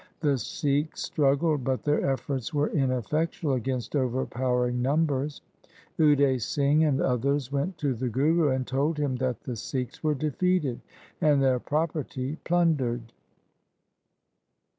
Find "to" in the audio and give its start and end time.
7.77-7.93